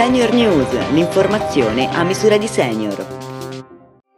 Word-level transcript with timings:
Senior 0.00 0.32
News, 0.32 0.92
l'informazione 0.92 1.86
a 1.94 2.02
misura 2.04 2.38
di 2.38 2.46
senior. 2.46 3.06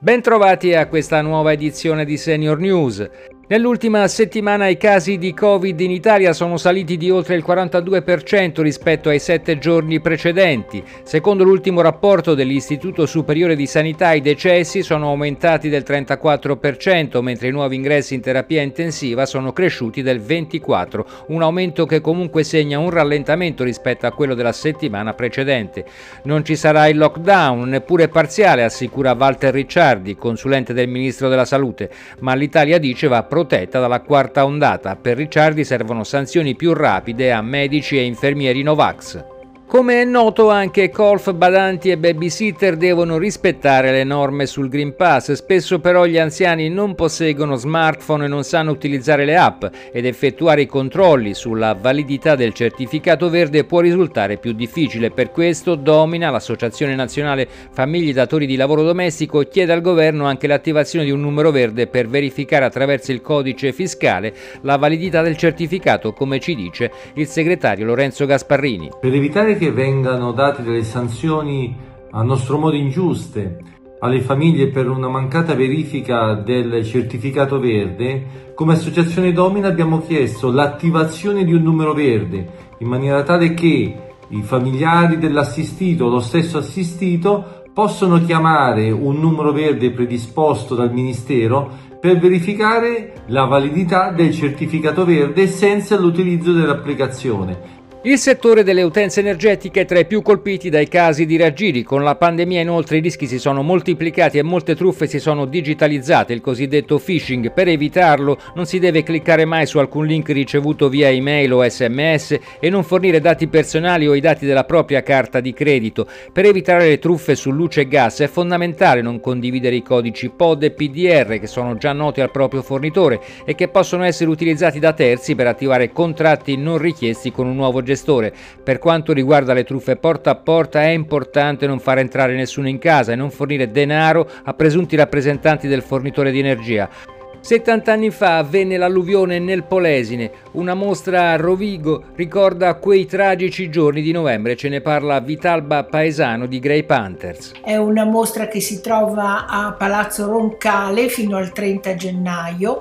Bentrovati 0.00 0.74
a 0.74 0.88
questa 0.88 1.22
nuova 1.22 1.52
edizione 1.52 2.04
di 2.04 2.16
Senior 2.16 2.58
News. 2.58 3.08
Nell'ultima 3.50 4.06
settimana 4.08 4.68
i 4.68 4.76
casi 4.76 5.16
di 5.16 5.32
Covid 5.32 5.80
in 5.80 5.90
Italia 5.90 6.34
sono 6.34 6.58
saliti 6.58 6.98
di 6.98 7.08
oltre 7.08 7.34
il 7.34 7.42
42% 7.46 8.60
rispetto 8.60 9.08
ai 9.08 9.18
sette 9.18 9.56
giorni 9.56 10.00
precedenti. 10.00 10.84
Secondo 11.02 11.44
l'ultimo 11.44 11.80
rapporto 11.80 12.34
dell'Istituto 12.34 13.06
Superiore 13.06 13.56
di 13.56 13.64
Sanità 13.64 14.12
i 14.12 14.20
decessi 14.20 14.82
sono 14.82 15.08
aumentati 15.08 15.70
del 15.70 15.82
34%, 15.86 17.22
mentre 17.22 17.48
i 17.48 17.50
nuovi 17.50 17.76
ingressi 17.76 18.12
in 18.12 18.20
terapia 18.20 18.60
intensiva 18.60 19.24
sono 19.24 19.54
cresciuti 19.54 20.02
del 20.02 20.20
24%, 20.20 21.04
un 21.28 21.40
aumento 21.40 21.86
che 21.86 22.02
comunque 22.02 22.44
segna 22.44 22.78
un 22.78 22.90
rallentamento 22.90 23.64
rispetto 23.64 24.06
a 24.06 24.12
quello 24.12 24.34
della 24.34 24.52
settimana 24.52 25.14
precedente. 25.14 25.86
Non 26.24 26.44
ci 26.44 26.54
sarà 26.54 26.86
il 26.88 26.98
lockdown, 26.98 27.66
neppure 27.66 28.08
parziale, 28.08 28.62
assicura 28.62 29.16
Walter 29.18 29.54
Ricciardi, 29.54 30.16
consulente 30.16 30.74
del 30.74 30.88
Ministro 30.88 31.30
della 31.30 31.46
Salute, 31.46 31.88
ma 32.18 32.34
l'Italia 32.34 32.76
dice 32.76 33.08
va 33.08 33.22
protetta 33.38 33.78
dalla 33.78 34.00
quarta 34.00 34.44
ondata. 34.44 34.96
Per 34.96 35.16
Ricciardi 35.16 35.62
servono 35.62 36.02
sanzioni 36.02 36.56
più 36.56 36.72
rapide 36.72 37.30
a 37.30 37.40
medici 37.40 37.96
e 37.96 38.02
infermieri 38.02 38.62
Novax. 38.62 39.37
Come 39.68 40.00
è 40.00 40.04
noto 40.06 40.48
anche 40.48 40.88
colf, 40.88 41.30
badanti 41.34 41.90
e 41.90 41.98
babysitter 41.98 42.78
devono 42.78 43.18
rispettare 43.18 43.90
le 43.90 44.02
norme 44.02 44.46
sul 44.46 44.70
Green 44.70 44.96
Pass, 44.96 45.32
spesso 45.32 45.78
però 45.78 46.06
gli 46.06 46.16
anziani 46.16 46.70
non 46.70 46.94
posseggono 46.94 47.54
smartphone 47.54 48.24
e 48.24 48.28
non 48.28 48.44
sanno 48.44 48.70
utilizzare 48.70 49.26
le 49.26 49.36
app 49.36 49.66
ed 49.92 50.06
effettuare 50.06 50.62
i 50.62 50.66
controlli 50.66 51.34
sulla 51.34 51.76
validità 51.78 52.34
del 52.34 52.54
certificato 52.54 53.28
verde 53.28 53.64
può 53.64 53.80
risultare 53.80 54.38
più 54.38 54.52
difficile. 54.52 55.10
Per 55.10 55.32
questo 55.32 55.74
Domina, 55.74 56.30
l'Associazione 56.30 56.94
Nazionale 56.94 57.46
Famiglie 57.70 58.14
Datori 58.14 58.46
di 58.46 58.56
Lavoro 58.56 58.82
Domestico, 58.82 59.40
chiede 59.40 59.74
al 59.74 59.82
governo 59.82 60.24
anche 60.24 60.46
l'attivazione 60.46 61.04
di 61.04 61.10
un 61.10 61.20
numero 61.20 61.50
verde 61.50 61.88
per 61.88 62.08
verificare 62.08 62.64
attraverso 62.64 63.12
il 63.12 63.20
codice 63.20 63.74
fiscale 63.74 64.32
la 64.62 64.76
validità 64.76 65.20
del 65.20 65.36
certificato, 65.36 66.14
come 66.14 66.40
ci 66.40 66.54
dice 66.54 66.90
il 67.16 67.26
segretario 67.26 67.84
Lorenzo 67.84 68.24
Gasparrini. 68.24 68.92
Per 68.98 69.12
evitare 69.12 69.56
che 69.58 69.72
vengano 69.72 70.32
date 70.32 70.62
delle 70.62 70.84
sanzioni 70.84 71.76
a 72.12 72.22
nostro 72.22 72.56
modo 72.56 72.76
ingiuste 72.76 73.58
alle 74.00 74.20
famiglie 74.20 74.68
per 74.68 74.88
una 74.88 75.08
mancata 75.08 75.54
verifica 75.54 76.34
del 76.34 76.84
certificato 76.84 77.58
verde, 77.58 78.52
come 78.54 78.74
Associazione 78.74 79.32
Domina 79.32 79.66
abbiamo 79.66 80.00
chiesto 80.00 80.52
l'attivazione 80.52 81.44
di 81.44 81.52
un 81.52 81.62
numero 81.62 81.92
verde 81.92 82.66
in 82.78 82.86
maniera 82.86 83.24
tale 83.24 83.54
che 83.54 83.96
i 84.28 84.42
familiari 84.42 85.18
dell'assistito 85.18 86.04
o 86.04 86.08
lo 86.10 86.20
stesso 86.20 86.58
assistito 86.58 87.62
possono 87.74 88.24
chiamare 88.24 88.90
un 88.90 89.18
numero 89.18 89.52
verde 89.52 89.90
predisposto 89.90 90.74
dal 90.74 90.92
Ministero 90.92 91.86
per 92.00 92.18
verificare 92.18 93.24
la 93.26 93.44
validità 93.44 94.12
del 94.12 94.32
certificato 94.32 95.04
verde 95.04 95.48
senza 95.48 95.98
l'utilizzo 95.98 96.52
dell'applicazione 96.52 97.77
il 98.02 98.16
settore 98.16 98.62
delle 98.62 98.82
utenze 98.82 99.18
energetiche 99.18 99.80
è 99.80 99.84
tra 99.84 99.98
i 99.98 100.06
più 100.06 100.22
colpiti 100.22 100.70
dai 100.70 100.86
casi 100.86 101.26
di 101.26 101.36
raggiri. 101.36 101.82
Con 101.82 102.04
la 102.04 102.14
pandemia 102.14 102.60
inoltre 102.60 102.98
i 102.98 103.00
rischi 103.00 103.26
si 103.26 103.40
sono 103.40 103.62
moltiplicati 103.62 104.38
e 104.38 104.44
molte 104.44 104.76
truffe 104.76 105.08
si 105.08 105.18
sono 105.18 105.46
digitalizzate, 105.46 106.32
il 106.32 106.40
cosiddetto 106.40 107.00
phishing. 107.00 107.50
Per 107.52 107.66
evitarlo 107.66 108.38
non 108.54 108.66
si 108.66 108.78
deve 108.78 109.02
cliccare 109.02 109.44
mai 109.44 109.66
su 109.66 109.78
alcun 109.78 110.06
link 110.06 110.28
ricevuto 110.28 110.88
via 110.88 111.10
email 111.10 111.52
o 111.52 111.68
sms 111.68 112.38
e 112.60 112.70
non 112.70 112.84
fornire 112.84 113.20
dati 113.20 113.48
personali 113.48 114.06
o 114.06 114.14
i 114.14 114.20
dati 114.20 114.46
della 114.46 114.64
propria 114.64 115.02
carta 115.02 115.40
di 115.40 115.52
credito. 115.52 116.06
Per 116.32 116.44
evitare 116.44 116.86
le 116.86 117.00
truffe 117.00 117.34
su 117.34 117.50
luce 117.50 117.80
e 117.80 117.88
gas 117.88 118.20
è 118.20 118.28
fondamentale 118.28 119.02
non 119.02 119.18
condividere 119.18 119.74
i 119.74 119.82
codici 119.82 120.28
POD 120.28 120.62
e 120.62 120.70
PDR 120.70 121.40
che 121.40 121.48
sono 121.48 121.76
già 121.76 121.92
noti 121.92 122.20
al 122.20 122.30
proprio 122.30 122.62
fornitore 122.62 123.20
e 123.44 123.56
che 123.56 123.66
possono 123.66 124.04
essere 124.04 124.30
utilizzati 124.30 124.78
da 124.78 124.92
terzi 124.92 125.34
per 125.34 125.48
attivare 125.48 125.90
contratti 125.90 126.56
non 126.56 126.78
richiesti 126.78 127.32
con 127.32 127.48
un 127.48 127.56
nuovo 127.56 127.82
gestore. 127.88 128.32
Per 128.62 128.78
quanto 128.78 129.12
riguarda 129.12 129.54
le 129.54 129.64
truffe 129.64 129.96
porta 129.96 130.30
a 130.30 130.36
porta 130.36 130.82
è 130.82 130.88
importante 130.88 131.66
non 131.66 131.80
far 131.80 131.98
entrare 131.98 132.34
nessuno 132.34 132.68
in 132.68 132.78
casa 132.78 133.12
e 133.12 133.16
non 133.16 133.30
fornire 133.30 133.70
denaro 133.70 134.28
a 134.44 134.52
presunti 134.52 134.94
rappresentanti 134.94 135.66
del 135.66 135.82
fornitore 135.82 136.30
di 136.30 136.38
energia. 136.38 137.16
70 137.40 137.92
anni 137.92 138.10
fa 138.10 138.38
avvenne 138.38 138.76
l'alluvione 138.76 139.38
nel 139.38 139.64
Polesine, 139.64 140.30
una 140.52 140.74
mostra 140.74 141.30
a 141.30 141.36
Rovigo 141.36 142.04
ricorda 142.14 142.74
quei 142.74 143.06
tragici 143.06 143.70
giorni 143.70 144.02
di 144.02 144.12
novembre, 144.12 144.56
ce 144.56 144.68
ne 144.68 144.80
parla 144.80 145.20
Vitalba 145.20 145.84
Paesano 145.84 146.46
di 146.46 146.58
Grey 146.58 146.84
Panthers. 146.84 147.52
È 147.62 147.76
una 147.76 148.04
mostra 148.04 148.48
che 148.48 148.60
si 148.60 148.80
trova 148.80 149.46
a 149.46 149.72
Palazzo 149.72 150.26
Roncale 150.26 151.08
fino 151.08 151.36
al 151.36 151.52
30 151.52 151.94
gennaio 151.94 152.80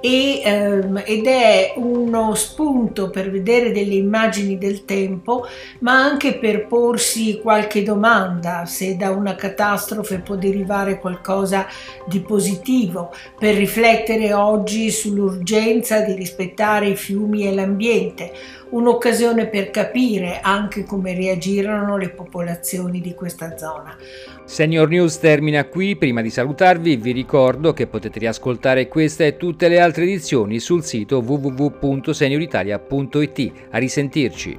e, 0.00 0.40
ehm, 0.44 1.02
ed 1.04 1.26
è 1.26 1.74
uno 1.76 2.34
spunto 2.34 3.10
per 3.10 3.30
vedere 3.30 3.72
delle 3.72 3.94
immagini 3.94 4.56
del 4.56 4.84
tempo, 4.84 5.46
ma 5.80 5.92
anche 6.00 6.38
per 6.38 6.66
porsi 6.66 7.40
qualche 7.42 7.82
domanda, 7.82 8.66
se 8.66 8.96
da 8.96 9.10
una 9.10 9.34
catastrofe 9.34 10.20
può 10.20 10.36
derivare 10.36 11.00
qualcosa 11.00 11.66
di 12.06 12.20
positivo, 12.20 13.12
per 13.38 13.56
riflettere 13.96 14.34
oggi 14.34 14.90
sull'urgenza 14.90 16.00
di 16.00 16.12
rispettare 16.14 16.88
i 16.88 16.96
fiumi 16.96 17.46
e 17.46 17.54
l'ambiente, 17.54 18.32
un'occasione 18.70 19.46
per 19.46 19.70
capire 19.70 20.40
anche 20.42 20.82
come 20.84 21.14
reagirono 21.14 21.96
le 21.96 22.08
popolazioni 22.10 23.00
di 23.00 23.14
questa 23.14 23.56
zona. 23.56 23.96
Senior 24.44 24.88
News 24.88 25.18
termina 25.18 25.64
qui, 25.64 25.94
prima 25.96 26.20
di 26.20 26.28
salutarvi 26.30 26.96
vi 26.96 27.12
ricordo 27.12 27.72
che 27.72 27.86
potete 27.86 28.18
riascoltare 28.18 28.88
questa 28.88 29.24
e 29.24 29.38
tutte 29.38 29.68
le 29.68 29.80
altre 29.80 30.02
edizioni 30.02 30.58
sul 30.60 30.84
sito 30.84 31.18
www.senioritalia.it. 31.18 33.52
A 33.70 33.78
risentirci! 33.78 34.58